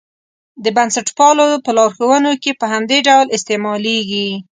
د 0.63 0.65
بنسټپالو 0.75 1.47
په 1.65 1.71
لارښوونو 1.77 2.31
کې 2.41 2.51
په 2.59 2.65
همدې 2.73 2.97
ډول 3.07 3.27
استعمالېږي. 3.37 4.29